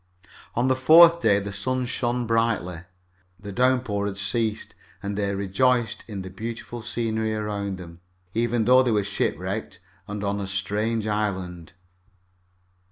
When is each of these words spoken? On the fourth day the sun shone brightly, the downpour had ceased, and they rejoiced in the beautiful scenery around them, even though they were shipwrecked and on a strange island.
On 0.55 0.67
the 0.67 0.75
fourth 0.75 1.19
day 1.21 1.37
the 1.39 1.53
sun 1.53 1.85
shone 1.85 2.25
brightly, 2.25 2.79
the 3.39 3.51
downpour 3.51 4.07
had 4.07 4.17
ceased, 4.17 4.73
and 5.03 5.15
they 5.15 5.35
rejoiced 5.35 6.03
in 6.07 6.23
the 6.23 6.31
beautiful 6.31 6.81
scenery 6.81 7.35
around 7.35 7.77
them, 7.77 7.99
even 8.33 8.65
though 8.65 8.81
they 8.81 8.89
were 8.89 9.03
shipwrecked 9.03 9.79
and 10.07 10.23
on 10.23 10.39
a 10.39 10.47
strange 10.47 11.05
island. 11.05 11.73